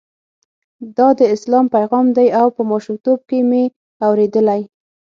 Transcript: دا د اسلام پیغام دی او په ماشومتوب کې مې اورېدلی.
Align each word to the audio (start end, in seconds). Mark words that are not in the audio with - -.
دا 0.97 1.07
د 1.19 1.21
اسلام 1.35 1.65
پیغام 1.75 2.05
دی 2.17 2.27
او 2.39 2.47
په 2.55 2.61
ماشومتوب 2.71 3.19
کې 3.29 3.39
مې 3.49 3.63
اورېدلی. 4.05 4.61